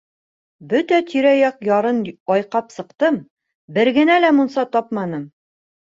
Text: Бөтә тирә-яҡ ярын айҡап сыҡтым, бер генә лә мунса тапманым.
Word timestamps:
Бөтә 0.69 0.97
тирә-яҡ 1.09 1.59
ярын 1.67 2.01
айҡап 2.37 2.73
сыҡтым, 2.77 3.19
бер 3.77 3.95
генә 3.99 4.17
лә 4.25 4.33
мунса 4.39 4.65
тапманым. 4.79 5.33